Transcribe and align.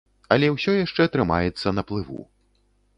Але 0.35 0.47
ўсё 0.53 0.71
яшчэ 0.77 1.07
трымаецца 1.17 1.77
на 1.81 1.87
плыву. 1.93 2.21